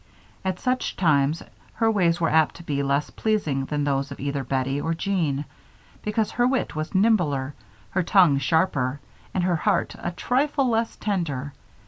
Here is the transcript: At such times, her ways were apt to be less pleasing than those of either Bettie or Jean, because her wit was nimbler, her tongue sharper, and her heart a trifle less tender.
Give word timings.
At 0.43 0.59
such 0.59 0.95
times, 0.97 1.43
her 1.75 1.91
ways 1.91 2.19
were 2.19 2.31
apt 2.31 2.55
to 2.55 2.63
be 2.63 2.81
less 2.81 3.11
pleasing 3.11 3.65
than 3.65 3.83
those 3.83 4.09
of 4.11 4.19
either 4.19 4.43
Bettie 4.43 4.81
or 4.81 4.95
Jean, 4.95 5.45
because 6.01 6.31
her 6.31 6.47
wit 6.47 6.75
was 6.75 6.95
nimbler, 6.95 7.53
her 7.91 8.01
tongue 8.01 8.39
sharper, 8.39 8.99
and 9.31 9.43
her 9.43 9.57
heart 9.57 9.95
a 9.99 10.09
trifle 10.09 10.67
less 10.67 10.95
tender. 10.95 11.53